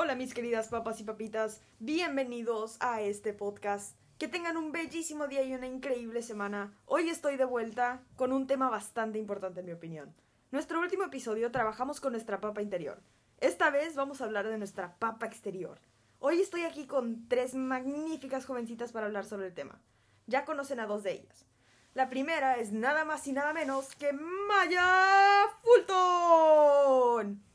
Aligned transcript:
Hola 0.00 0.14
mis 0.14 0.32
queridas 0.32 0.68
papas 0.68 1.00
y 1.00 1.02
papitas, 1.02 1.60
bienvenidos 1.80 2.76
a 2.78 3.00
este 3.00 3.32
podcast. 3.32 3.96
Que 4.16 4.28
tengan 4.28 4.56
un 4.56 4.70
bellísimo 4.70 5.26
día 5.26 5.42
y 5.42 5.52
una 5.52 5.66
increíble 5.66 6.22
semana. 6.22 6.72
Hoy 6.86 7.08
estoy 7.08 7.36
de 7.36 7.44
vuelta 7.44 8.04
con 8.14 8.30
un 8.30 8.46
tema 8.46 8.70
bastante 8.70 9.18
importante 9.18 9.58
en 9.58 9.66
mi 9.66 9.72
opinión. 9.72 10.14
Nuestro 10.52 10.78
último 10.78 11.02
episodio 11.02 11.50
trabajamos 11.50 12.00
con 12.00 12.12
nuestra 12.12 12.38
papa 12.38 12.62
interior. 12.62 13.02
Esta 13.40 13.70
vez 13.70 13.96
vamos 13.96 14.20
a 14.20 14.26
hablar 14.26 14.46
de 14.46 14.56
nuestra 14.56 14.94
papa 15.00 15.26
exterior. 15.26 15.80
Hoy 16.20 16.40
estoy 16.40 16.62
aquí 16.62 16.86
con 16.86 17.26
tres 17.26 17.56
magníficas 17.56 18.46
jovencitas 18.46 18.92
para 18.92 19.06
hablar 19.06 19.24
sobre 19.24 19.48
el 19.48 19.54
tema. 19.54 19.80
Ya 20.28 20.44
conocen 20.44 20.78
a 20.78 20.86
dos 20.86 21.02
de 21.02 21.14
ellas. 21.14 21.44
La 21.94 22.08
primera 22.08 22.56
es 22.58 22.70
nada 22.70 23.04
más 23.04 23.26
y 23.26 23.32
nada 23.32 23.52
menos 23.52 23.96
que 23.96 24.12
Maya 24.12 25.46
Fulton. 25.60 27.47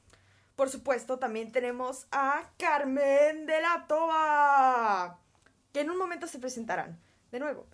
Por 0.55 0.69
supuesto, 0.69 1.17
también 1.17 1.51
tenemos 1.51 2.07
a 2.11 2.51
Carmen 2.57 3.47
de 3.47 3.59
la 3.59 3.85
Toba, 3.87 5.19
que 5.71 5.81
en 5.81 5.89
un 5.89 5.97
momento 5.97 6.27
se 6.27 6.37
presentarán 6.37 6.99
de 7.31 7.39
nuevo. 7.39 7.65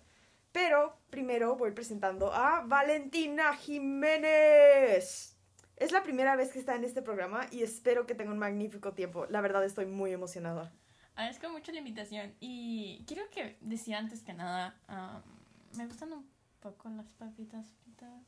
Pero 0.52 0.96
primero 1.10 1.56
voy 1.56 1.72
presentando 1.72 2.32
a 2.32 2.62
Valentina 2.62 3.54
Jiménez. 3.54 5.36
Es 5.76 5.92
la 5.92 6.02
primera 6.02 6.36
vez 6.36 6.52
que 6.52 6.58
está 6.58 6.74
en 6.74 6.84
este 6.84 7.02
programa 7.02 7.46
y 7.50 7.62
espero 7.62 8.06
que 8.06 8.14
tenga 8.14 8.32
un 8.32 8.38
magnífico 8.38 8.92
tiempo. 8.92 9.26
La 9.26 9.40
verdad 9.40 9.64
estoy 9.64 9.86
muy 9.86 10.12
emocionada. 10.12 10.72
Agradezco 11.14 11.50
mucho 11.50 11.72
la 11.72 11.78
invitación 11.78 12.34
y 12.40 13.04
quiero 13.06 13.28
que 13.30 13.58
decir 13.60 13.94
antes 13.94 14.22
que 14.22 14.32
nada, 14.32 14.74
um, 14.88 15.78
me 15.78 15.86
gustan 15.86 16.12
un 16.12 16.26
poco 16.60 16.88
las 16.88 17.12
papitas 17.12 17.66
fritas. 17.82 18.24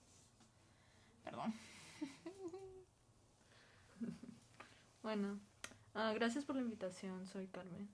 Perdón. 1.25 1.55
Bueno, 5.03 5.41
ah, 5.95 6.12
gracias 6.14 6.45
por 6.45 6.55
la 6.55 6.62
invitación, 6.62 7.27
soy 7.27 7.48
Carmen. 7.48 7.89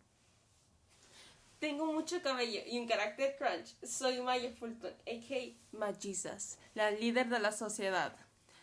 Tengo 1.58 1.86
mucho 1.86 2.22
cabello 2.22 2.60
y 2.66 2.78
un 2.78 2.86
carácter 2.86 3.36
crunch. 3.36 3.74
Soy 3.82 4.20
Maya 4.20 4.52
Fulton, 4.52 4.92
a.k.a. 4.92 5.76
Magizas, 5.76 6.58
la 6.74 6.90
líder 6.90 7.28
de 7.28 7.40
la 7.40 7.50
sociedad. 7.50 8.14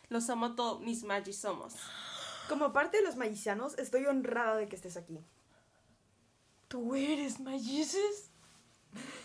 Los 0.10 0.30
amo 0.30 0.56
todos, 0.56 0.80
mis 0.82 1.04
magis 1.04 1.38
somos. 1.38 1.74
Como 2.48 2.72
parte 2.72 2.98
de 2.98 3.04
los 3.04 3.16
mayicianos, 3.16 3.78
estoy 3.80 4.06
honrada 4.06 4.56
de 4.56 4.70
que 4.70 4.76
estés 4.76 4.96
aquí. 4.96 5.20
¿Tú 6.68 6.96
eres 6.96 7.40
Magizas? 7.40 8.30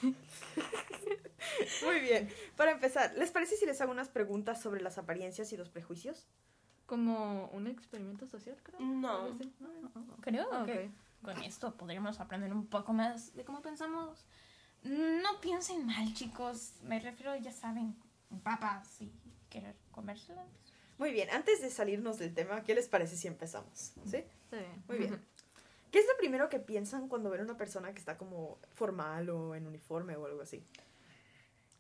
Muy 1.85 2.01
bien. 2.01 2.33
Para 2.57 2.73
empezar, 2.73 3.15
¿les 3.17 3.31
parece 3.31 3.57
si 3.57 3.67
les 3.67 3.81
hago 3.81 3.93
unas 3.93 4.09
preguntas 4.09 4.61
sobre 4.61 4.81
las 4.81 4.99
apariencias 4.99 5.53
y 5.53 5.57
los 5.57 5.69
prejuicios? 5.69 6.27
Como 6.91 7.47
un 7.53 7.69
experimento 7.69 8.27
social, 8.27 8.57
creo. 8.65 8.81
No. 8.81 9.27
Así. 9.27 9.55
No, 9.61 9.69
no, 9.69 9.91
no. 9.95 10.17
Creo 10.23 10.49
Ah, 10.53 10.65
que 10.67 10.87
ok. 11.23 11.25
con 11.25 11.43
esto 11.45 11.73
podríamos 11.77 12.19
aprender 12.19 12.53
un 12.53 12.67
poco 12.67 12.93
más 12.93 13.33
de 13.37 13.45
cómo 13.45 13.63
pensamos. 13.63 14.27
No 14.83 15.41
piensen 15.41 15.87
mal, 15.87 16.13
chicos. 16.15 16.73
Me 16.83 16.99
refiero, 16.99 17.37
ya 17.37 17.53
saben, 17.53 17.95
en 18.33 18.41
papas 18.41 19.01
y 19.03 19.13
querer 19.49 19.77
comérselas. 19.93 20.49
Muy 20.99 21.13
bien, 21.13 21.31
antes 21.31 21.63
de 21.63 21.71
salirnos 21.71 22.19
del 22.19 22.35
tema, 22.35 22.65
¿qué 22.65 22.75
les 22.75 22.89
parece 22.89 23.17
si 23.17 23.29
empezamos? 23.29 23.93
¿Sí? 24.05 24.25
Sí. 24.51 24.57
Muy 24.89 24.99
bien. 24.99 25.25
¿Qué 25.93 26.01
es 26.01 26.07
lo 26.09 26.17
primero 26.19 26.49
que 26.49 26.59
piensan 26.59 27.07
cuando 27.09 27.31
ven 27.31 27.43
a 27.43 27.45
una 27.45 27.57
persona 27.57 27.93
que 27.93 28.01
está 28.01 28.19
como 28.19 28.59
formal 28.75 29.31
o 29.31 29.55
en 29.55 29.69
uniforme 29.69 30.17
o 30.17 30.27
algo 30.27 30.43
así? 30.43 30.65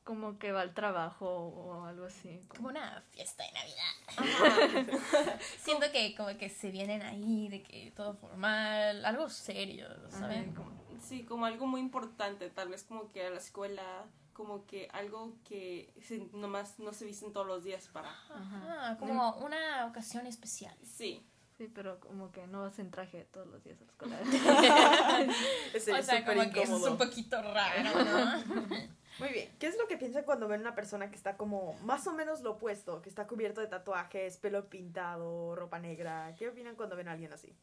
Como 0.04 0.38
que 0.38 0.50
va 0.50 0.62
al 0.62 0.74
trabajo 0.74 1.26
o 1.28 1.84
algo 1.84 2.06
así. 2.06 2.40
Como 2.48 2.68
una 2.68 3.02
fiesta 3.12 3.44
de 3.44 3.52
Navidad. 3.52 4.98
Siento 5.62 5.86
que 5.92 6.14
como 6.16 6.36
que 6.36 6.48
se 6.48 6.70
vienen 6.70 7.02
ahí, 7.02 7.48
de 7.48 7.62
que 7.62 7.92
todo 7.94 8.14
formal, 8.14 9.04
algo 9.04 9.28
serio, 9.28 9.86
¿saben? 10.10 10.54
Como- 10.54 10.80
Sí, 11.02 11.25
como 11.25 11.47
algo 11.47 11.66
muy 11.66 11.80
importante, 11.80 12.50
tal 12.50 12.69
vez 12.69 12.84
como 12.84 13.10
que 13.10 13.25
a 13.26 13.30
la 13.30 13.38
escuela, 13.38 14.04
como 14.34 14.66
que 14.66 14.88
algo 14.92 15.32
que 15.48 15.92
se- 16.02 16.28
nomás 16.34 16.78
no 16.78 16.92
se 16.92 17.04
visten 17.06 17.32
todos 17.32 17.46
los 17.46 17.64
días 17.64 17.88
para... 17.88 18.10
Ajá, 18.10 18.96
como 18.98 19.34
una 19.36 19.86
ocasión 19.86 20.26
especial. 20.26 20.76
Sí. 20.82 21.25
Sí, 21.56 21.70
pero 21.75 22.00
como 22.00 22.32
que 22.32 22.46
no 22.46 22.62
vas 22.62 22.78
en 22.78 22.91
traje 22.91 23.25
todos 23.32 23.46
los 23.46 23.62
días 23.64 23.78
a 23.80 23.84
la 23.84 23.91
escuela. 23.91 24.19
O 25.98 26.02
sea, 26.02 26.25
como 26.25 26.41
que 26.52 26.62
es 26.62 26.69
incómodo. 26.70 26.92
un 26.92 26.98
poquito 26.98 27.41
raro, 27.42 28.04
¿no? 28.04 29.00
Muy 29.20 29.28
bien, 29.28 29.48
¿qué 29.58 29.66
es 29.69 29.76
lo 29.78 29.86
que 29.86 29.97
piensan 29.97 30.25
cuando 30.25 30.48
ven 30.48 30.60
a 30.60 30.62
una 30.62 30.75
persona 30.75 31.08
que 31.10 31.16
está 31.16 31.36
como 31.36 31.75
más 31.84 32.06
o 32.06 32.12
menos 32.12 32.41
lo 32.41 32.53
opuesto, 32.53 33.00
que 33.03 33.08
está 33.08 33.26
cubierto 33.26 33.60
de 33.60 33.66
tatuajes, 33.69 34.36
pelo 34.38 34.69
pintado, 34.69 35.54
ropa 35.54 35.78
negra? 35.78 36.34
¿Qué 36.38 36.48
opinan 36.48 36.75
cuando 36.75 36.97
ven 36.97 37.08
a 37.08 37.12
alguien 37.12 37.32
así? 37.32 37.54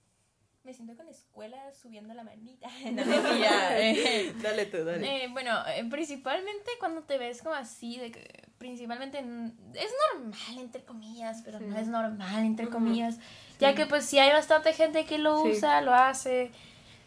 Me 0.63 0.73
siento 0.73 0.95
con 0.97 1.06
la 1.06 1.12
escuela 1.13 1.57
subiendo 1.73 2.13
la 2.13 2.23
manita. 2.23 2.68
No, 2.91 3.06
mentira, 3.06 3.79
eh. 3.79 4.34
Dale 4.41 4.66
tú, 4.66 4.84
dale. 4.84 5.23
Eh, 5.23 5.28
bueno, 5.31 5.51
eh, 5.68 5.85
principalmente 5.90 6.72
cuando 6.79 7.03
te 7.03 7.18
ves 7.18 7.41
como 7.41 7.56
así, 7.56 7.97
de 7.97 8.12
que 8.12 8.44
principalmente 8.57 9.19
es 9.19 9.91
normal, 10.13 10.57
entre 10.57 10.84
comillas, 10.84 11.41
pero 11.45 11.59
Sí. 11.59 11.66
no 11.66 11.78
es 11.78 11.88
normal, 11.88 12.44
entre 12.45 12.68
comillas, 12.69 13.18
ya 13.59 13.75
que 13.75 13.85
pues 13.85 14.06
sí 14.06 14.19
hay 14.19 14.31
bastante 14.31 14.74
gente 14.74 15.06
que 15.06 15.18
lo 15.19 15.41
Sí. 15.44 15.51
usa, 15.51 15.79
lo 15.81 15.94
hace, 15.94 16.51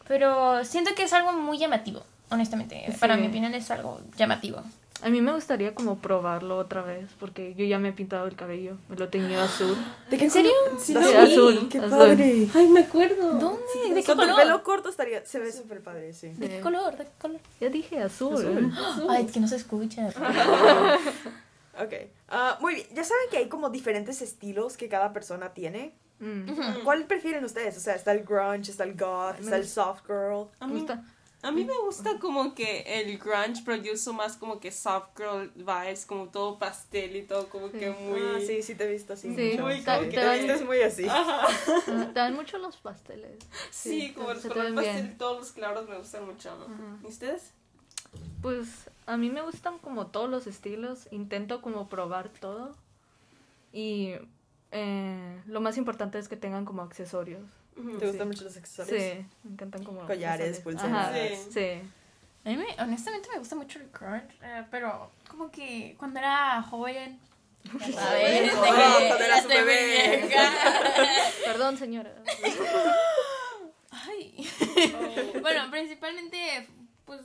pero 0.07 0.65
siento 0.65 0.95
que 0.95 1.03
es 1.03 1.13
algo 1.13 1.33
muy 1.33 1.57
llamativo, 1.59 2.03
honestamente, 2.31 2.85
para 2.99 3.15
Sí. 3.15 3.21
mi 3.21 3.27
opinión 3.27 3.53
es 3.53 3.69
algo 3.71 3.99
llamativo. 4.17 4.61
A 5.03 5.09
mí 5.09 5.19
me 5.19 5.33
gustaría 5.33 5.73
como 5.73 5.97
probarlo 5.97 6.57
otra 6.57 6.83
vez, 6.83 7.09
porque 7.19 7.55
yo 7.55 7.65
ya 7.65 7.79
me 7.79 7.89
he 7.89 7.91
pintado 7.91 8.27
el 8.27 8.35
cabello, 8.35 8.77
me 8.87 8.95
lo 8.95 9.05
he 9.05 9.07
teñido 9.07 9.41
azul. 9.41 9.75
¿De 10.11 10.17
qué 10.17 10.25
¿En 10.25 10.31
serio? 10.31 10.51
Sí, 10.77 10.93
Sí, 10.93 10.99
sí, 11.03 11.15
azul, 11.15 11.69
¡Qué 11.69 11.79
azul. 11.79 11.89
padre! 11.89 12.47
Ay, 12.53 12.67
me 12.67 12.81
acuerdo. 12.81 13.33
¿Dónde? 13.33 13.61
¿De 13.95 14.01
qué 14.01 14.05
Con 14.05 14.17
tu 14.17 14.23
color? 14.23 14.35
pelo 14.35 14.63
corto 14.63 14.89
estaría, 14.89 15.25
se 15.25 15.39
ve 15.39 15.51
súper 15.51 15.81
padre, 15.81 16.13
sí. 16.13 16.29
¿De 16.37 16.47
qué 16.49 16.57
Sí. 16.57 16.61
color? 16.61 16.95
¿De 16.97 17.05
qué 17.05 17.11
color? 17.19 17.39
Ya 17.59 17.69
dije 17.69 17.99
azul. 18.03 18.35
Azul. 18.35 19.07
Ay, 19.09 19.25
es 19.25 19.31
que 19.31 19.39
no 19.39 19.47
se 19.47 19.55
escucha. 19.55 20.09
Ok, 21.79 21.93
ah, 22.29 22.57
muy 22.61 22.75
bien. 22.75 22.87
Ya 22.93 23.03
saben 23.03 23.23
que 23.31 23.37
hay 23.37 23.47
como 23.47 23.69
diferentes 23.69 24.21
estilos 24.21 24.75
que 24.77 24.89
cada 24.89 25.13
persona 25.13 25.53
tiene. 25.53 25.93
Mm. 26.19 26.83
¿Cuál 26.83 27.05
prefieren 27.05 27.43
ustedes? 27.45 27.77
O 27.77 27.79
sea, 27.79 27.95
está 27.95 28.11
el 28.11 28.23
grunge, 28.23 28.69
está 28.69 28.83
el 28.83 28.95
goth, 28.95 29.39
está 29.39 29.55
el 29.55 29.67
soft 29.67 30.01
girl. 30.05 30.47
A 30.59 30.67
Me 30.67 30.73
mí, 30.73 30.79
gusta. 30.81 31.03
A 31.43 31.51
mí 31.51 31.65
me 31.65 31.77
gusta 31.79 32.19
como 32.19 32.53
que 32.53 32.81
el 33.01 33.17
grunge, 33.17 33.61
pero 33.65 33.81
yo 33.81 33.93
uso 33.93 34.13
más 34.13 34.37
como 34.37 34.59
que 34.59 34.71
soft 34.71 35.09
girl 35.17 35.51
vibes, 35.55 36.05
como 36.05 36.27
todo 36.27 36.59
pastel 36.59 37.15
y 37.15 37.23
todo 37.23 37.49
como 37.49 37.71
que 37.71 37.89
muy... 37.89 38.21
Ah, 38.21 38.39
sí, 38.45 38.61
sí 38.61 38.75
te 38.75 38.83
he 38.85 38.91
visto 38.91 39.13
así. 39.13 39.33
Sí, 39.35 39.51
mucho. 39.51 39.63
muy 39.63 39.79
te, 39.79 39.85
como 39.85 39.99
te 40.01 40.09
que- 40.09 40.37
vistes 40.37 40.65
muy 40.65 40.81
así. 40.81 41.05
Ah, 41.09 41.47
Te 41.85 42.13
dan 42.13 42.35
mucho 42.35 42.57
los 42.59 42.77
pasteles. 42.77 43.39
Sí, 43.71 44.01
Sí, 44.01 44.13
como 44.13 44.33
los 44.33 44.41
te 44.43 44.49
ven 44.49 44.75
pastel 44.75 44.93
bien. 45.03 45.13
y 45.15 45.17
todos 45.17 45.39
los 45.39 45.51
claros 45.51 45.89
me 45.89 45.97
gustan 45.97 46.25
mucho, 46.25 46.55
¿no? 46.57 46.65
Ajá. 46.65 46.97
¿Y 47.03 47.07
ustedes? 47.07 47.51
Pues 48.41 48.67
a 49.05 49.17
mí 49.17 49.29
me 49.29 49.41
gustan 49.41 49.77
como 49.79 50.07
todos 50.07 50.29
los 50.29 50.45
estilos, 50.47 51.07
intento 51.11 51.61
como 51.61 51.89
probar 51.89 52.29
todo 52.29 52.75
y 53.73 54.13
eh, 54.71 55.41
lo 55.47 55.61
más 55.61 55.77
importante 55.77 56.17
es 56.19 56.27
que 56.27 56.35
tengan 56.37 56.65
como 56.65 56.81
accesorios. 56.81 57.43
¿Te 57.99 58.07
gustan 58.07 58.27
mucho 58.27 58.43
los 58.43 58.57
accesorios? 58.57 59.01
Sí, 59.01 59.25
me 59.43 59.51
encantan 59.53 59.83
como 59.83 60.05
Collares, 60.05 60.59
pulseras. 60.59 60.91
Ajá, 60.91 61.13
Sí. 61.13 61.51
sí. 61.51 61.81
A 62.43 62.49
mí, 62.49 62.57
me- 62.57 62.83
honestamente, 62.83 63.29
me 63.31 63.39
gusta 63.39 63.55
mucho 63.55 63.79
el 63.79 63.87
crunch, 63.89 64.31
eh, 64.43 64.65
pero 64.71 65.11
como 65.27 65.49
que 65.51 65.95
cuando 65.97 66.19
era 66.19 66.61
joven. 66.63 67.19
Ya 67.79 67.91
sabes, 67.93 68.51
Oh, 68.55 68.59
cuando 68.59 69.15
un 69.15 69.43
muy 69.47 69.55
bebé. 69.55 70.25
vieja. 70.27 70.51
Perdón, 71.45 71.77
señora. 71.77 72.11
Ay. 73.91 74.47
bueno, 75.41 75.69
principalmente, 75.69 76.67
pues 77.05 77.21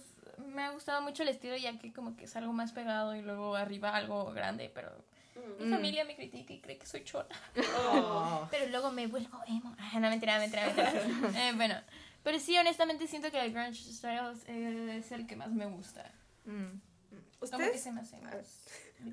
me 0.48 0.62
ha 0.62 0.70
gustado 0.70 1.00
mucho 1.02 1.22
el 1.22 1.30
estilo, 1.30 1.56
ya 1.56 1.78
que 1.78 1.92
como 1.92 2.16
que 2.16 2.24
es 2.24 2.36
algo 2.36 2.52
más 2.52 2.72
pegado 2.72 3.14
y 3.14 3.22
luego 3.22 3.54
arriba 3.56 3.94
algo 3.94 4.32
grande, 4.32 4.70
pero 4.74 4.90
mi 5.58 5.66
Mm. 5.66 5.70
familia 5.70 6.04
me 6.04 6.16
critica 6.16 6.52
y 6.52 6.60
cree 6.60 6.78
que 6.78 6.87
soy 6.87 7.05
chona. 7.05 7.28
Oh. 7.78 8.46
Pero 8.50 8.66
luego 8.70 8.90
me 8.93 9.06
vuelvo 9.06 9.40
emo. 9.46 9.75
Ah, 9.78 9.93
no, 10.00 10.08
mentira, 10.11 10.38
mentira, 10.38 10.66
mentira. 10.66 10.93
Eh, 11.37 11.52
bueno, 11.56 11.75
pero 12.22 12.38
sí, 12.40 12.58
honestamente 12.58 13.06
siento 13.06 13.31
que 13.31 13.40
el 13.40 13.52
grunge 13.52 13.75
style 13.93 14.32
es 14.99 15.12
el 15.12 15.26
que 15.26 15.37
más 15.37 15.50
me 15.52 15.66
gusta. 15.66 16.11
Mm. 16.44 16.81
¿Ustedes? 17.40 17.82
se 17.82 17.93
me 17.93 18.00
hace 18.00 18.16
más... 18.19 18.64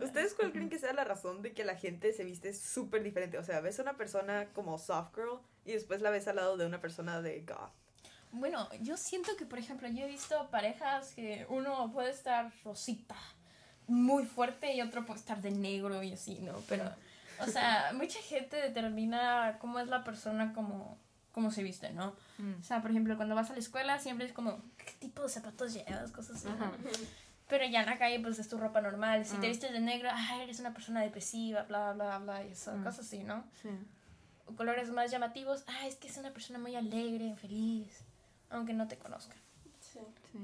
¿Ustedes 0.01 0.33
cuál 0.33 0.51
creen 0.53 0.69
que 0.69 0.79
sea 0.79 0.93
la 0.93 1.03
razón 1.03 1.41
de 1.41 1.51
que 1.53 1.63
la 1.65 1.75
gente 1.75 2.13
se 2.13 2.23
viste 2.23 2.53
súper 2.53 3.03
diferente? 3.03 3.37
O 3.37 3.43
sea, 3.43 3.59
ves 3.59 3.77
a 3.79 3.83
una 3.83 3.97
persona 3.97 4.47
como 4.53 4.79
soft 4.79 5.13
girl 5.13 5.39
y 5.65 5.73
después 5.73 6.01
la 6.01 6.09
ves 6.09 6.27
al 6.27 6.37
lado 6.37 6.55
de 6.57 6.65
una 6.65 6.79
persona 6.79 7.21
de 7.21 7.41
goth. 7.41 7.71
Bueno, 8.31 8.67
yo 8.81 8.97
siento 8.97 9.35
que, 9.37 9.45
por 9.45 9.59
ejemplo, 9.59 9.87
yo 9.89 10.05
he 10.05 10.07
visto 10.07 10.49
parejas 10.49 11.13
que 11.13 11.45
uno 11.49 11.91
puede 11.91 12.09
estar 12.11 12.51
rosita, 12.63 13.15
muy 13.87 14.25
fuerte, 14.25 14.73
y 14.73 14.81
otro 14.81 15.05
puede 15.05 15.19
estar 15.19 15.41
de 15.41 15.51
negro 15.51 16.01
y 16.03 16.13
así, 16.13 16.39
¿no? 16.41 16.53
Pero, 16.69 16.85
o 17.39 17.47
sea, 17.47 17.91
mucha 17.95 18.19
gente 18.21 18.57
determina 18.57 19.57
cómo 19.59 19.79
es 19.79 19.87
la 19.87 20.03
persona 20.03 20.53
como, 20.53 20.97
cómo 21.31 21.51
se 21.51 21.63
viste, 21.63 21.91
¿no? 21.91 22.13
Mm. 22.37 22.59
O 22.59 22.63
sea, 22.63 22.81
por 22.81 22.91
ejemplo, 22.91 23.15
cuando 23.15 23.35
vas 23.35 23.49
a 23.49 23.53
la 23.53 23.59
escuela 23.59 23.99
siempre 23.99 24.25
es 24.25 24.33
como, 24.33 24.61
¿qué 24.77 24.93
tipo 24.99 25.23
de 25.23 25.29
zapatos 25.29 25.73
llevas? 25.73 26.11
Cosas 26.11 26.45
así. 26.45 26.47
Pero 27.49 27.65
ya 27.65 27.81
en 27.81 27.87
la 27.87 27.97
calle, 27.97 28.19
pues 28.21 28.39
es 28.39 28.47
tu 28.47 28.57
ropa 28.57 28.81
normal. 28.81 29.25
Si 29.25 29.35
te 29.37 29.47
Ah. 29.47 29.49
vistes 29.49 29.71
de 29.73 29.79
negro, 29.81 30.09
ah, 30.11 30.41
eres 30.41 30.59
una 30.59 30.73
persona 30.73 31.01
depresiva, 31.01 31.63
bla, 31.63 31.91
bla, 31.93 32.17
bla, 32.19 32.43
y 32.45 32.51
eso, 32.51 32.71
Ah. 32.71 32.83
cosas 32.83 33.05
así, 33.05 33.23
¿no? 33.23 33.43
Sí. 33.61 33.69
colores 34.57 34.91
más 34.91 35.09
llamativos, 35.09 35.63
ah, 35.67 35.87
es 35.87 35.95
que 35.95 36.07
es 36.07 36.17
una 36.17 36.31
persona 36.31 36.59
muy 36.59 36.75
alegre, 36.75 37.33
feliz, 37.37 38.01
aunque 38.49 38.73
no 38.73 38.87
te 38.87 38.97
conozca. 38.97 39.35
Sí. 39.79 39.99
Sí. 40.31 40.37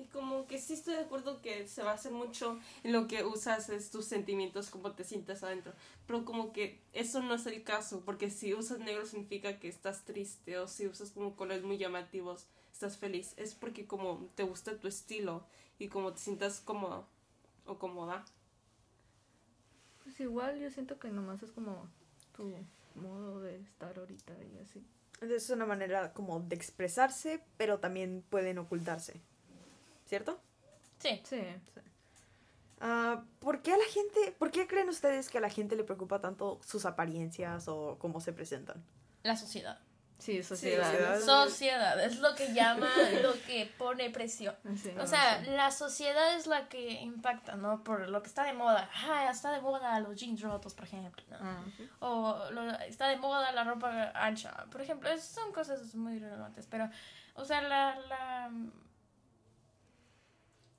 Y 0.00 0.04
como 0.06 0.46
que 0.46 0.58
sí 0.58 0.72
estoy 0.72 0.94
de 0.94 1.00
acuerdo 1.00 1.42
que 1.42 1.68
se 1.68 1.82
basa 1.82 2.10
mucho 2.10 2.58
en 2.84 2.92
lo 2.92 3.06
que 3.06 3.22
usas, 3.22 3.68
es 3.68 3.90
tus 3.90 4.06
sentimientos, 4.06 4.70
cómo 4.70 4.92
te 4.92 5.04
sientes 5.04 5.42
adentro. 5.42 5.74
Pero 6.06 6.24
como 6.24 6.54
que 6.54 6.80
eso 6.94 7.20
no 7.20 7.34
es 7.34 7.44
el 7.44 7.62
caso, 7.64 8.00
porque 8.06 8.30
si 8.30 8.54
usas 8.54 8.78
negro 8.78 9.04
significa 9.04 9.58
que 9.58 9.68
estás 9.68 10.04
triste, 10.06 10.58
o 10.58 10.66
si 10.68 10.86
usas 10.86 11.10
como 11.10 11.36
colores 11.36 11.64
muy 11.64 11.76
llamativos, 11.76 12.46
estás 12.72 12.96
feliz. 12.96 13.34
Es 13.36 13.54
porque 13.54 13.86
como 13.86 14.30
te 14.36 14.42
gusta 14.42 14.78
tu 14.78 14.88
estilo 14.88 15.44
y 15.78 15.88
como 15.88 16.14
te 16.14 16.20
sientas 16.20 16.60
cómodo 16.60 17.06
o 17.66 17.78
cómoda. 17.78 18.24
Pues 20.02 20.18
igual 20.20 20.58
yo 20.58 20.70
siento 20.70 20.98
que 20.98 21.10
nomás 21.10 21.42
es 21.42 21.50
como 21.50 21.86
tu 22.34 22.54
modo 22.94 23.42
de 23.42 23.60
estar 23.60 23.98
ahorita 23.98 24.32
y 24.32 24.62
así. 24.62 24.82
Entonces 25.14 25.44
es 25.44 25.50
una 25.50 25.66
manera 25.66 26.14
como 26.14 26.40
de 26.40 26.56
expresarse, 26.56 27.44
pero 27.58 27.80
también 27.80 28.24
pueden 28.30 28.56
ocultarse. 28.56 29.20
¿Cierto? 30.10 30.40
Sí. 30.98 31.20
Sí. 31.24 31.40
Ah, 32.80 33.22
¿Por 33.38 33.62
qué 33.62 33.72
a 33.72 33.76
la 33.76 33.84
gente, 33.84 34.34
por 34.40 34.50
qué 34.50 34.66
creen 34.66 34.88
ustedes 34.88 35.28
que 35.28 35.38
a 35.38 35.40
la 35.40 35.50
gente 35.50 35.76
le 35.76 35.84
preocupa 35.84 36.20
tanto 36.20 36.58
sus 36.66 36.84
apariencias 36.84 37.68
o 37.68 37.96
cómo 38.00 38.20
se 38.20 38.32
presentan? 38.32 38.82
La 39.22 39.36
sociedad. 39.36 39.78
Sí, 40.18 40.42
sociedad. 40.42 40.84
sociedad. 40.90 41.20
Sociedad, 41.20 42.04
es 42.04 42.18
lo 42.18 42.34
que 42.34 42.52
llama, 42.52 42.88
lo 43.22 43.34
que 43.46 43.72
pone 43.78 44.10
presión. 44.10 44.56
Sí. 44.82 44.92
O 44.98 45.06
sea, 45.06 45.40
la 45.42 45.70
sociedad 45.70 46.34
es 46.34 46.48
la 46.48 46.68
que 46.68 46.90
impacta, 47.02 47.54
¿no? 47.54 47.84
Por 47.84 48.08
lo 48.08 48.20
que 48.20 48.28
está 48.28 48.42
de 48.42 48.52
moda. 48.52 48.90
Ah, 49.08 49.30
está 49.30 49.52
de 49.52 49.60
moda 49.60 50.00
los 50.00 50.16
jeans 50.16 50.40
rotos, 50.42 50.74
por 50.74 50.86
ejemplo, 50.86 51.22
¿no? 51.30 51.36
Ah, 51.40 51.64
sí. 51.76 51.88
O 52.00 52.50
lo- 52.50 52.72
está 52.80 53.06
de 53.06 53.16
moda 53.16 53.52
la 53.52 53.62
ropa 53.62 54.10
ancha. 54.14 54.66
Por 54.72 54.80
ejemplo, 54.80 55.08
es- 55.08 55.22
son 55.24 55.52
cosas 55.52 55.94
muy 55.94 56.18
relevantes, 56.18 56.66
pero, 56.66 56.90
o 57.34 57.44
sea, 57.44 57.62
la, 57.62 57.96
la, 58.08 58.50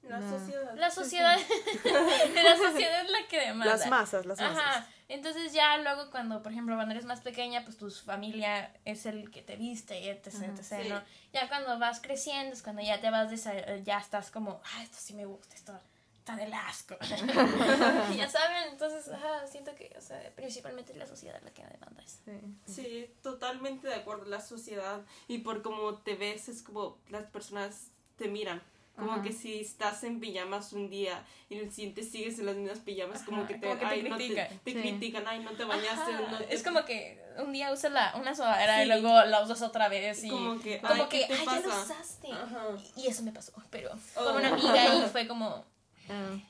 La 0.04 0.20
No. 0.20 0.30
sociedad. 0.40 0.76
la 0.76 0.90
sociedad, 0.92 1.38
la 1.86 2.58
sociedad 2.58 3.02
es 3.06 3.10
la 3.12 3.28
que 3.30 3.40
demanda. 3.40 3.66
Las 3.78 3.88
masas, 3.88 4.26
las 4.26 4.40
masas. 4.40 4.58
Ajá, 4.58 4.88
entonces 5.08 5.54
ya 5.54 5.78
luego 5.78 6.10
cuando, 6.10 6.42
por 6.42 6.52
ejemplo, 6.52 6.76
cuando 6.76 6.94
eres 6.94 7.06
más 7.06 7.22
pequeña, 7.22 7.64
pues 7.64 7.78
tu 7.78 7.90
familia 7.92 8.74
es 8.86 9.06
el 9.06 9.30
que 9.30 9.42
te 9.42 9.56
viste 9.58 10.00
y 10.00 10.08
etc, 10.10 10.28
Ajá. 10.36 10.46
etc, 10.48 10.64
Sí. 10.84 10.90
¿no? 10.90 11.02
Ya 11.34 11.48
cuando 11.50 11.78
vas 11.80 12.02
creciendo 12.02 12.54
es 12.54 12.64
cuando 12.64 12.82
ya 12.82 13.00
te 13.00 13.10
vas, 13.12 13.30
desa- 13.32 13.84
ya 13.84 14.00
estás 14.00 14.32
como, 14.32 14.60
ah, 14.74 14.84
esto 14.84 14.98
sí 15.00 15.14
me 15.14 15.26
gusta, 15.26 15.56
esto 15.56 15.80
está 16.18 16.36
del 16.36 16.54
asco. 16.54 16.98
ya 18.18 18.28
saben, 18.30 18.70
entonces, 18.72 19.08
ajá, 19.14 19.46
siento 19.48 19.76
que, 19.76 19.94
o 19.98 20.02
sea, 20.02 20.20
principalmente 20.36 20.94
la 20.96 21.06
sociedad 21.08 21.38
es 21.38 21.44
la 21.44 21.52
que 21.52 21.64
demanda 21.66 22.02
eso. 22.04 22.18
Sí. 22.26 22.42
Sí, 22.74 23.14
totalmente 23.22 23.88
de 23.88 23.96
acuerdo. 23.96 24.26
La 24.26 24.42
sociedad 24.42 25.02
y 25.28 25.40
por 25.40 25.62
cómo 25.62 26.00
te 26.00 26.16
ves 26.16 26.50
es 26.50 26.64
como 26.64 26.98
las 27.10 27.26
personas 27.26 27.88
te 28.18 28.28
miran. 28.28 28.62
Como 28.96 29.14
Ajá. 29.14 29.22
que 29.24 29.32
si 29.32 29.62
estás 29.62 30.04
en 30.04 30.20
pijamas 30.20 30.74
un 30.74 30.90
día 30.90 31.24
y 31.50 31.56
en 31.56 31.62
el 31.62 31.72
siguiente 31.72 32.04
sigues 32.04 32.38
en 32.40 32.46
las 32.46 32.56
mismas 32.56 32.80
pijamas, 32.80 33.24
como 33.24 33.48
que 33.48 33.56
te, 33.56 33.62
como 33.68 33.74
que 33.80 33.86
te 33.86 33.92
ay, 33.92 34.04
no 34.04 34.16
critican. 34.18 34.48
te, 34.64 34.72
Sí. 34.74 34.80
critican, 34.82 35.28
ay, 35.28 35.40
no 35.40 35.52
te 35.52 35.64
bañaste. 35.64 36.12
Ajá, 36.14 36.22
no 36.30 36.38
te- 36.38 36.54
Es 36.54 36.62
como 36.62 36.84
que 36.86 37.20
un 37.40 37.52
día 37.54 37.72
usas 37.72 37.92
la, 37.94 38.14
una 38.18 38.36
sudadera 38.36 38.84
y 38.84 38.88
luego 38.88 39.08
la 39.26 39.42
usas 39.44 39.62
otra 39.62 39.88
vez 39.88 40.24
y 40.24 40.30
Como 40.30 40.60
que, 40.60 40.80
como 40.80 40.94
ay, 40.94 41.10
que, 41.10 41.20
¿qué 41.22 41.28
te 41.28 41.34
ay, 41.34 41.46
ya 41.46 41.60
lo 41.62 41.70
usaste. 41.82 42.32
Ajá. 42.32 42.68
Y 42.98 43.08
eso 43.08 43.24
me 43.24 43.32
pasó, 43.32 43.54
pero 43.70 43.92
Oh. 44.16 44.24
con 44.26 44.36
una 44.36 44.50
amiga 44.50 44.96
y 44.96 45.02
fue 45.12 45.28
como, 45.28 45.66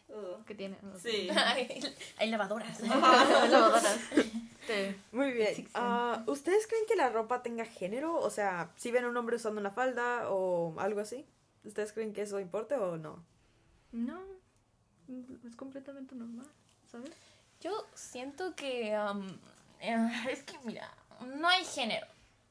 Ugh. 0.10 0.44
¿Qué 0.48 0.56
tiene? 0.56 0.76
Sí. 1.02 1.30
hay, 1.30 1.80
hay 2.18 2.30
lavadoras. 2.32 2.80
Lavadoras. 2.82 3.98
Sí. 4.68 4.96
Muy 5.12 5.32
bien. 5.32 5.68
Ah, 5.76 6.24
¿Ustedes 6.28 6.66
creen 6.68 6.84
que 6.88 6.96
la 6.96 7.10
ropa 7.10 7.44
tenga 7.44 7.66
género? 7.66 8.16
O 8.20 8.30
sea, 8.30 8.70
si 8.78 8.92
ven 8.92 9.06
a 9.06 9.08
un 9.10 9.18
hombre 9.18 9.36
usando 9.36 9.62
una 9.62 9.72
falda 9.72 10.30
o 10.32 10.74
algo 10.80 11.00
así, 11.02 11.26
¿ustedes 11.64 11.94
creen 11.94 12.14
que 12.14 12.24
eso 12.24 12.40
importe 12.40 12.76
o 12.76 12.98
no? 12.98 13.24
No, 13.92 14.22
es 15.46 15.56
completamente 15.56 16.16
normal, 16.16 16.48
¿sabes? 16.90 17.12
Yo 17.60 17.72
siento 17.94 18.56
que 18.56 18.98
um, 18.98 19.28
eh, 19.80 20.12
es 20.30 20.44
que 20.44 20.58
mira, 20.64 20.90
no 21.26 21.48
hay 21.48 21.64
género, 21.66 22.08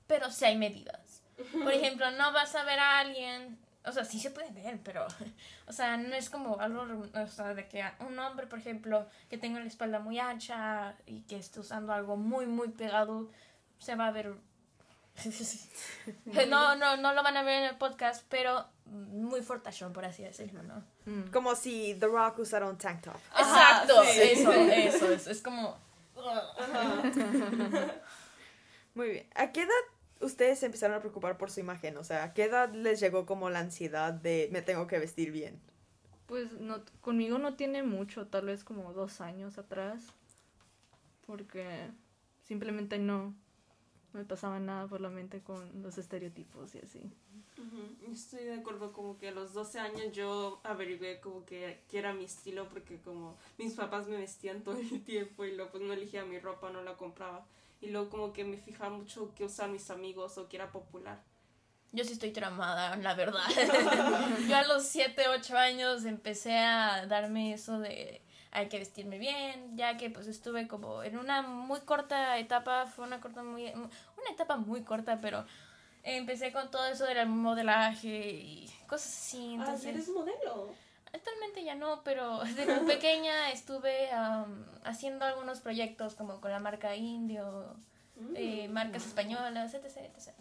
pero 0.06 0.30
sí 0.30 0.44
hay 0.44 0.56
medidas. 0.56 1.22
Por 1.52 1.72
ejemplo, 1.72 2.10
no 2.12 2.32
vas 2.32 2.54
a 2.54 2.64
ver 2.64 2.78
a 2.78 2.98
alguien, 3.00 3.58
o 3.84 3.92
sea, 3.92 4.04
sí 4.04 4.20
se 4.20 4.30
puede 4.30 4.50
ver, 4.50 4.80
pero, 4.84 5.06
o 5.66 5.72
sea, 5.72 5.96
no 5.96 6.14
es 6.14 6.28
como 6.28 6.60
algo, 6.60 6.86
o 7.14 7.26
sea, 7.26 7.54
de 7.54 7.68
que 7.68 7.84
un 8.00 8.18
hombre, 8.18 8.46
por 8.46 8.58
ejemplo, 8.58 9.06
que 9.28 9.38
tenga 9.38 9.60
la 9.60 9.66
espalda 9.66 9.98
muy 10.00 10.18
ancha 10.18 10.94
y 11.06 11.22
que 11.22 11.36
esté 11.36 11.60
usando 11.60 11.92
algo 11.92 12.16
muy, 12.16 12.46
muy 12.46 12.68
pegado, 12.68 13.30
se 13.78 13.94
va 13.94 14.08
a 14.08 14.12
ver. 14.12 14.34
No, 16.48 16.76
no, 16.76 16.96
no 16.96 17.14
lo 17.14 17.22
van 17.22 17.36
a 17.36 17.42
ver 17.42 17.62
en 17.62 17.68
el 17.70 17.76
podcast, 17.76 18.24
pero 18.28 18.66
muy 18.86 19.42
fortachón, 19.42 19.92
por 19.92 20.04
así 20.04 20.22
decirlo, 20.22 20.62
¿no? 20.62 20.84
Mm. 21.06 21.30
Como 21.30 21.54
si 21.54 21.94
The 21.98 22.06
Rock 22.06 22.40
usara 22.40 22.66
un 22.66 22.76
tank 22.76 23.02
top. 23.02 23.14
Ajá, 23.32 23.82
Exacto, 23.82 24.02
sí. 24.04 24.20
eso, 24.22 24.52
eso, 24.52 25.12
eso, 25.12 25.30
es 25.30 25.42
como... 25.42 25.78
Muy 28.94 29.08
bien. 29.08 29.26
¿A 29.34 29.52
qué 29.52 29.62
edad 29.62 29.70
ustedes 30.20 30.58
se 30.58 30.66
empezaron 30.66 30.96
a 30.96 31.00
preocupar 31.00 31.38
por 31.38 31.50
su 31.50 31.60
imagen? 31.60 31.96
O 31.96 32.04
sea, 32.04 32.24
¿a 32.24 32.34
qué 32.34 32.44
edad 32.44 32.72
les 32.72 33.00
llegó 33.00 33.26
como 33.26 33.50
la 33.50 33.60
ansiedad 33.60 34.12
de 34.12 34.48
me 34.52 34.62
tengo 34.62 34.86
que 34.86 34.98
vestir 34.98 35.30
bien? 35.30 35.60
Pues 36.26 36.52
no, 36.52 36.82
conmigo 37.00 37.38
no 37.38 37.54
tiene 37.54 37.82
mucho, 37.82 38.26
tal 38.26 38.46
vez 38.46 38.62
como 38.64 38.92
dos 38.92 39.20
años 39.20 39.58
atrás, 39.58 40.02
porque 41.26 41.90
simplemente 42.46 42.98
no 42.98 43.34
me 44.12 44.24
pasaba 44.24 44.58
nada 44.58 44.86
por 44.86 45.00
la 45.00 45.08
mente 45.08 45.40
con 45.40 45.82
los 45.82 45.98
estereotipos 45.98 46.74
y 46.74 46.78
así. 46.78 47.10
Ujú, 47.58 48.12
Estoy 48.12 48.44
de 48.44 48.54
acuerdo, 48.54 48.92
como 48.92 49.18
que 49.18 49.28
a 49.28 49.32
los 49.32 49.52
12 49.52 49.78
años 49.78 50.12
yo 50.12 50.60
averigué 50.64 51.20
como 51.20 51.44
que, 51.44 51.80
que 51.90 51.98
era 51.98 52.12
mi 52.12 52.24
estilo 52.24 52.68
porque 52.68 52.98
como 52.98 53.36
mis 53.58 53.74
papás 53.74 54.08
me 54.08 54.16
vestían 54.16 54.62
todo 54.62 54.78
el 54.78 55.02
tiempo 55.04 55.44
y 55.44 55.54
luego 55.54 55.70
pues 55.70 55.82
no 55.82 55.92
elegía 55.92 56.24
mi 56.24 56.38
ropa, 56.38 56.70
no 56.70 56.82
la 56.82 56.96
compraba. 56.96 57.46
Y 57.80 57.88
luego 57.90 58.10
como 58.10 58.32
que 58.32 58.44
me 58.44 58.56
fijaba 58.56 58.90
mucho 58.96 59.32
qué 59.36 59.44
usaban 59.44 59.72
mis 59.72 59.90
amigos 59.90 60.36
o 60.38 60.48
que 60.48 60.56
era 60.56 60.70
popular. 60.70 61.22
Yo 61.92 62.04
sí 62.04 62.12
estoy 62.12 62.30
traumada, 62.30 62.96
la 62.96 63.14
verdad. 63.14 63.42
Yo 64.48 64.56
a 64.56 64.64
los 64.64 64.84
7, 64.84 65.28
8 65.28 65.56
años 65.56 66.04
empecé 66.04 66.56
a 66.56 67.06
darme 67.06 67.52
eso 67.52 67.78
de 67.80 68.20
hay 68.52 68.68
que 68.68 68.78
vestirme 68.78 69.18
bien, 69.18 69.76
ya 69.76 69.96
que 69.96 70.10
pues 70.10 70.26
estuve 70.26 70.66
como 70.66 71.02
en 71.02 71.18
una 71.18 71.42
muy 71.42 71.80
corta 71.80 72.38
etapa, 72.38 72.86
fue 72.86 73.06
una 73.06 73.20
corta 73.20 73.42
muy 73.42 73.70
una 73.70 74.30
etapa 74.32 74.56
muy 74.56 74.82
corta, 74.82 75.20
pero 75.20 75.44
empecé 76.02 76.52
con 76.52 76.70
todo 76.70 76.86
eso 76.86 77.04
del 77.04 77.28
modelaje 77.28 78.08
y 78.08 78.70
cosas 78.86 79.08
así, 79.08 79.54
entonces 79.54 79.86
Ah, 79.86 79.90
eres 79.90 80.08
modelo. 80.08 80.74
Actualmente 81.12 81.64
ya 81.64 81.74
no, 81.74 82.02
pero 82.04 82.40
desde 82.40 82.66
muy 82.66 82.86
pequeña 82.94 83.50
estuve 83.50 84.10
am, 84.12 84.64
haciendo 84.84 85.24
algunos 85.24 85.60
proyectos 85.60 86.14
como 86.14 86.40
con 86.40 86.50
la 86.50 86.60
marca 86.60 86.94
Indio, 86.94 87.76
eh, 88.34 88.68
marcas 88.68 89.06
españolas, 89.06 89.74
etc, 89.74 89.96
etc. 89.96 90.34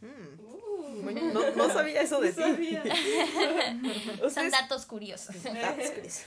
Mm, 0.00 0.38
Uh, 0.40 1.10
no, 1.32 1.50
no 1.54 1.70
sabía 1.70 2.00
eso 2.02 2.20
de 2.20 2.30
no 2.30 2.34
ti. 2.34 2.40
sabía. 2.42 2.82
Son 4.18 4.24
¿Ustedes, 4.26 4.52
datos 4.52 4.86
curiosos. 4.86 5.34
Datos 5.42 5.90
curiosos. 5.90 6.24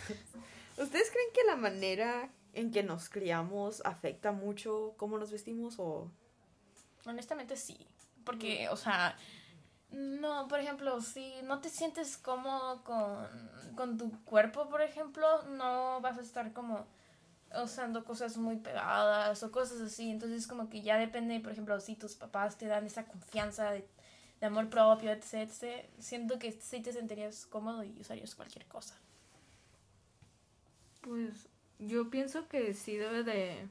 ¿Ustedes 0.78 1.12
creen 1.12 1.28
que 1.34 1.44
la 1.46 1.56
manera 1.56 2.30
en 2.54 2.72
que 2.72 2.84
nos 2.84 3.10
criamos 3.10 3.82
afecta 3.86 4.32
mucho 4.32 4.94
cómo 4.98 5.18
nos 5.18 5.32
vestimos 5.32 5.75
o 5.78 6.10
Honestamente 7.06 7.56
sí, 7.58 7.78
porque, 8.24 8.70
o 8.70 8.78
sea, 8.78 9.18
no, 9.90 10.48
por 10.48 10.60
ejemplo, 10.60 11.01
si 11.01 11.34
no 11.44 11.60
te 11.60 11.70
sientes 11.70 12.18
cómodo 12.18 12.84
con, 12.84 13.75
con 13.75 13.98
tu 13.98 14.12
cuerpo, 14.24 14.70
por 14.70 14.82
ejemplo, 14.84 15.42
no 15.44 16.00
vas 16.01 16.18
a 16.20 16.22
estar 16.22 16.54
como 16.54 16.86
usando 17.63 18.03
cosas 18.05 18.38
muy 18.38 18.58
pegadas 18.58 19.43
o 19.43 19.51
cosas 19.51 19.81
así, 19.81 20.10
entonces 20.12 20.48
como 20.48 20.70
que 20.70 20.81
ya 20.81 20.98
depende, 20.98 21.39
por 21.39 21.51
ejemplo, 21.51 21.79
si 21.79 21.96
tus 21.96 22.15
papás 22.15 22.58
te 22.58 22.67
dan 22.67 22.86
esa 22.86 23.05
confianza 23.05 23.72
de, 23.72 23.88
de 24.39 24.46
amor 24.48 24.70
propio, 24.70 25.12
etc, 25.12 25.34
etc, 25.36 25.86
siento 26.00 26.39
que 26.39 26.51
sí 26.53 26.81
te 26.81 26.93
sentirías 26.93 27.46
cómodo 27.48 27.84
y 27.84 27.96
usarías 28.00 28.36
cualquier 28.36 28.65
cosa. 28.67 28.96
Pues 31.01 31.50
yo 31.79 32.10
pienso 32.10 32.48
que 32.48 32.74
sí 32.74 32.96
debe 32.98 33.24
de... 33.24 33.67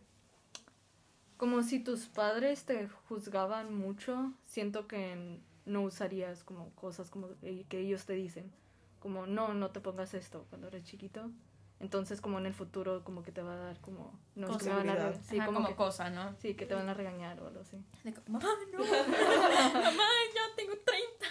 Como 1.37 1.62
si 1.62 1.80
tus 1.80 2.06
padres 2.06 2.64
te 2.66 2.88
juzgaban 3.08 3.75
mucho, 3.75 4.32
siento 4.46 4.87
que 4.87 5.40
no 5.64 5.82
usarías 5.82 6.44
como 6.44 6.70
cosas 6.75 7.10
como 7.10 7.28
e- 7.42 7.64
que 7.68 7.80
ellos 7.80 8.04
te 8.06 8.12
dicen. 8.14 8.52
Como, 9.00 9.26
no, 9.26 9.54
no 9.54 9.70
te 9.70 9.80
pongas 9.80 10.14
esto 10.14 10.46
cuando 10.50 10.68
eres 10.68 10.84
chiquito. 10.84 11.30
Entonces, 11.80 12.20
como 12.20 12.38
en 12.38 12.44
el 12.46 12.52
futuro, 12.54 13.02
como 13.04 13.22
que 13.22 13.32
te 13.32 13.42
va 13.42 13.54
a 13.54 13.56
dar 13.56 13.80
como... 13.80 14.12
No, 14.34 14.50
es 14.54 14.62
que 14.62 14.68
me 14.68 14.76
van 14.76 14.90
a 14.90 15.12
sí, 15.14 15.37
Ajá, 15.38 15.46
como 15.46 15.58
como 15.58 15.68
que- 15.68 15.75
cosa, 15.76 16.10
¿no? 16.10 16.37
sí, 16.40 16.54
que 16.54 16.66
te 16.66 16.75
van 16.75 16.88
a 16.88 16.94
regañar 16.94 17.40
o 17.40 17.46
algo 17.49 17.60
así. 17.60 17.78
De 18.04 18.12
mamá, 18.28 18.40
no, 18.72 18.78
mamá, 18.84 20.04
ya 20.34 20.54
tengo 20.56 20.75
30. 20.84 21.26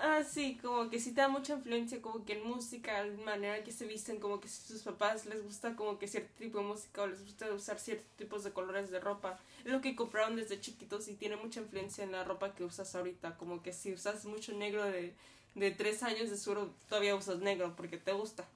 Ah, 0.00 0.22
sí, 0.24 0.56
como 0.62 0.88
que 0.88 1.00
sí 1.00 1.12
te 1.12 1.20
da 1.20 1.28
mucha 1.28 1.54
influencia, 1.54 2.00
como 2.00 2.24
que 2.24 2.34
en 2.34 2.46
música, 2.46 3.02
la 3.04 3.24
manera 3.24 3.58
en 3.58 3.64
que 3.64 3.72
se 3.72 3.84
visten, 3.84 4.20
como 4.20 4.40
que 4.40 4.46
si 4.48 4.62
sus 4.72 4.82
papás 4.82 5.26
les 5.26 5.42
gusta 5.44 5.74
como 5.74 5.98
que 5.98 6.06
cierto 6.06 6.30
tipo 6.38 6.58
de 6.58 6.64
música 6.64 7.02
o 7.02 7.06
les 7.08 7.20
gusta 7.22 7.52
usar 7.52 7.78
ciertos 7.80 8.06
tipos 8.16 8.44
de 8.44 8.52
colores 8.52 8.90
de 8.90 9.00
ropa. 9.00 9.38
Es 9.64 9.72
lo 9.72 9.80
que 9.80 9.96
compraron 9.96 10.36
desde 10.36 10.60
chiquitos 10.60 11.08
y 11.08 11.14
tiene 11.14 11.36
mucha 11.36 11.60
influencia 11.60 12.04
en 12.04 12.12
la 12.12 12.22
ropa 12.24 12.54
que 12.54 12.64
usas 12.64 12.94
ahorita. 12.94 13.36
Como 13.36 13.60
que 13.62 13.72
si 13.72 13.92
usas 13.92 14.24
mucho 14.24 14.52
negro 14.52 14.84
de, 14.84 15.14
de 15.56 15.70
tres 15.72 16.02
años 16.04 16.30
de 16.30 16.36
seguro 16.36 16.70
todavía 16.88 17.16
usas 17.16 17.40
negro 17.40 17.74
porque 17.76 17.98
te 17.98 18.12
gusta. 18.12 18.46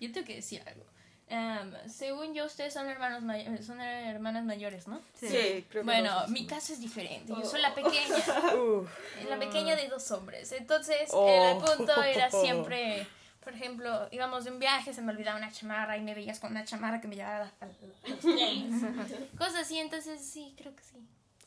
Yo 0.00 0.12
tengo 0.12 0.26
que 0.26 0.36
decir 0.36 0.62
algo. 0.66 0.84
Em, 1.30 1.74
según 1.90 2.32
yo, 2.32 2.46
ustedes 2.46 2.72
son 2.72 2.88
hermanos 2.88 3.22
may- 3.22 3.62
son 3.62 3.80
hermanas 3.82 4.44
mayores, 4.46 4.88
¿no? 4.88 4.98
Sí, 5.14 5.26
creo 5.68 5.82
que 5.82 5.82
Bueno, 5.82 6.26
mi 6.28 6.46
caso 6.46 6.72
es 6.72 6.80
diferente. 6.80 7.32
Yo 7.36 7.44
soy 7.44 7.60
la 7.60 7.74
pequeña. 7.74 8.16
Uf. 8.56 8.88
La 9.28 9.38
pequeña 9.38 9.76
de 9.76 9.88
dos 9.88 10.10
hombres. 10.10 10.52
Entonces, 10.52 11.10
Oh. 11.12 11.28
el 11.28 11.76
punto 11.76 12.02
era 12.02 12.30
siempre, 12.30 13.06
por 13.44 13.52
ejemplo, 13.52 14.08
íbamos 14.10 14.44
de 14.44 14.52
un 14.52 14.58
viaje, 14.58 14.94
se 14.94 15.02
me 15.02 15.12
olvidaba 15.12 15.36
una 15.36 15.52
chamarra 15.52 15.98
y 15.98 16.00
me 16.02 16.14
veías 16.14 16.40
con 16.40 16.50
una 16.52 16.64
chamarra 16.64 17.00
que 17.02 17.08
me 17.08 17.16
llevara 17.16 17.52
a, 17.60 17.64
a- 17.64 17.68
a 17.68 18.08
los 18.08 18.20
pies. 18.24 18.72
Cosas 19.38 19.56
así, 19.56 19.78
entonces 19.78 20.24
sí, 20.24 20.54
creo 20.56 20.74
que 20.74 20.82
sí. 20.82 20.96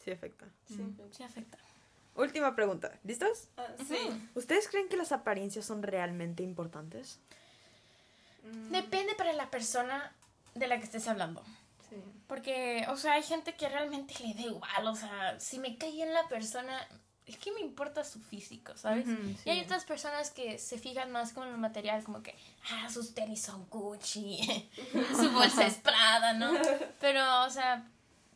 Sí, 0.03 0.11
afecta. 0.11 0.45
Sí 1.11 1.23
afecta. 1.23 1.57
Última 2.15 2.55
pregunta. 2.55 2.91
¿Listos? 3.03 3.47
Ah, 3.57 3.65
sí. 3.87 3.97
¿Ustedes 4.35 4.67
creen 4.67 4.89
que 4.89 4.97
las 4.97 5.11
apariencias 5.11 5.65
son 5.65 5.81
realmente 5.81 6.43
importantes? 6.43 7.19
Depende 8.69 9.15
para 9.15 9.33
la 9.33 9.49
persona 9.49 10.13
de 10.55 10.67
la 10.67 10.77
que 10.77 10.85
estés 10.85 11.07
hablando. 11.07 11.43
Sí. 11.89 11.97
Porque, 12.27 12.85
o 12.89 12.97
sea, 12.97 13.13
hay 13.13 13.23
gente 13.23 13.55
que 13.55 13.69
realmente 13.69 14.15
le 14.23 14.33
da 14.33 14.41
igual. 14.41 14.87
O 14.87 14.95
sea, 14.95 15.39
si 15.39 15.59
me 15.59 15.77
cae 15.77 15.91
bien 15.91 16.13
la 16.13 16.27
persona, 16.27 16.87
es 17.25 17.37
que 17.37 17.51
me 17.51 17.61
importa 17.61 18.03
su 18.03 18.19
físico, 18.19 18.75
¿sabes? 18.75 19.05
Y 19.45 19.49
hay 19.49 19.61
otras 19.61 19.85
personas 19.85 20.31
que 20.31 20.57
se 20.57 20.77
fijan 20.77 21.11
más 21.11 21.33
con 21.33 21.47
el 21.47 21.57
material, 21.57 22.03
como 22.03 22.21
que, 22.21 22.35
ah, 22.71 22.89
sus 22.89 23.13
tenis 23.13 23.41
son 23.41 23.67
Gucci, 23.69 24.69
su 25.15 25.31
bolsa 25.31 25.65
es 25.65 25.75
Prada, 25.75 26.33
¿no? 26.33 26.51
Pero, 26.99 27.45
o 27.45 27.49
sea, 27.49 27.87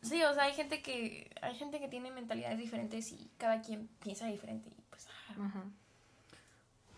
sí, 0.02 0.22
o 0.22 0.34
sea, 0.34 0.44
hay 0.44 0.54
gente 0.54 0.82
que, 0.82 1.30
hay 1.42 1.54
gente 1.56 1.80
que 1.80 1.88
tiene 1.88 2.10
mentalidades 2.10 2.58
diferentes 2.58 3.12
y 3.12 3.30
cada 3.38 3.60
quien 3.60 3.88
piensa 4.02 4.26
diferente 4.26 4.70
y 4.70 4.82
pues, 4.88 5.06
ah. 5.38 5.64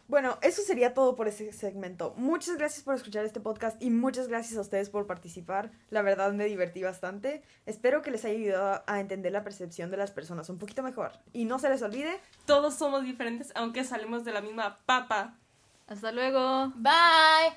Bueno, 0.09 0.39
eso 0.41 0.63
sería 0.63 0.95
todo 0.95 1.15
por 1.17 1.29
ese 1.29 1.53
segmento. 1.53 2.15
Muchas 2.17 2.57
gracias 2.57 2.83
por 2.83 2.95
escuchar 2.95 3.27
este 3.27 3.41
podcast 3.41 3.81
y 3.83 3.91
muchas 3.91 4.27
gracias 4.27 4.57
a 4.57 4.63
ustedes 4.63 4.89
por 4.89 5.07
participar. 5.07 5.71
La 5.91 6.01
verdad 6.01 6.33
me 6.33 6.47
divertí 6.47 6.83
bastante. 6.83 7.43
Espero 7.67 8.01
que 8.01 8.11
les 8.11 8.25
haya 8.25 8.39
ayudado 8.39 8.85
a 8.87 9.01
entender 9.01 9.33
la 9.33 9.45
percepción 9.45 9.91
de 9.91 9.99
las 9.99 10.11
personas 10.11 10.49
un 10.49 10.57
poquito 10.57 10.83
mejor. 10.83 11.13
Y 11.35 11.45
no 11.45 11.59
se 11.59 11.69
les 11.69 11.83
olvide, 11.83 12.19
Todos 12.47 12.75
somos 12.75 13.05
diferentes, 13.05 13.53
aunque 13.55 13.85
salimos 13.85 14.25
de 14.25 14.33
la 14.33 14.41
misma 14.41 14.79
papa. 14.87 15.39
Hasta 15.87 16.11
luego. 16.11 16.73
Bye. 16.77 17.53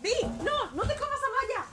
¡Vi! 0.00 0.10
¡No! 0.42 0.72
¡No 0.72 0.82
te 0.82 0.96
comas 0.96 1.20
a 1.20 1.30
Maya! 1.36 1.66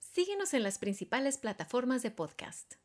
Síguenos 0.00 0.54
en 0.54 0.62
las 0.62 0.78
principales 0.78 1.36
plataformas 1.36 2.02
de 2.02 2.10
podcast. 2.10 2.76